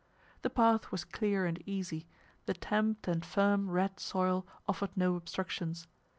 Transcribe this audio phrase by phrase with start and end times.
[0.41, 2.07] The path was clear and easy,
[2.47, 5.85] the tamped and firm red soil offered no obstructions.